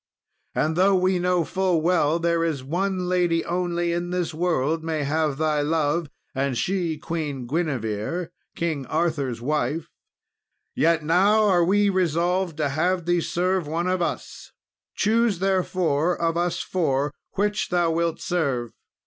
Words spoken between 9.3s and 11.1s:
wife yet